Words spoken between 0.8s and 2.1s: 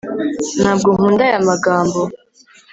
nkunda aya magambo